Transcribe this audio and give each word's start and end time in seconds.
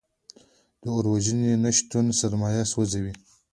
د 0.81 0.83
اور 0.93 1.05
وژنې 1.13 1.51
نشتون 1.63 2.05
سرمایه 2.19 2.63
سوځوي. 2.71 3.13